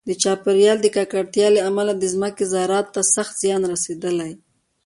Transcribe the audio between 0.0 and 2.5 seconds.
د چاپیریال د ککړتیا له امله د ځمکې